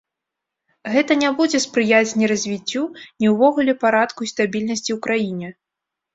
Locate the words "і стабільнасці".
4.29-4.87